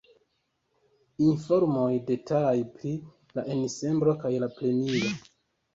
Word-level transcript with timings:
Informoj 1.25 1.85
detalaj 2.09 2.57
pri 2.79 2.95
la 3.39 3.45
ensemblo 3.61 4.19
kaj 4.27 4.35
la 4.47 4.53
premio. 4.59 5.19